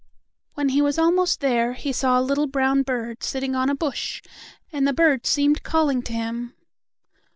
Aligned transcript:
When 0.55 0.69
he 0.69 0.81
was 0.81 0.97
almost 0.97 1.41
there 1.41 1.73
he 1.73 1.91
saw 1.91 2.17
a 2.19 2.25
little 2.25 2.47
brown 2.47 2.81
bird 2.81 3.21
sitting 3.21 3.53
on 3.55 3.69
a 3.69 3.75
bush, 3.75 4.23
and 4.71 4.87
the 4.87 4.93
bird 4.93 5.27
seemed 5.27 5.61
calling 5.61 6.01
to 6.01 6.13
him. 6.13 6.55